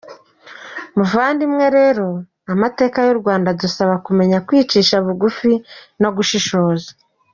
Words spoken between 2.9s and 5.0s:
y’u Rwanda adusaba kumenya kwicisha